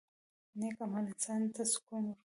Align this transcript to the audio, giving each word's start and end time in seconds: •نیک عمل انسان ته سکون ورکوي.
•نیک 0.59 0.77
عمل 0.85 1.05
انسان 1.11 1.41
ته 1.53 1.61
سکون 1.71 2.03
ورکوي. 2.07 2.19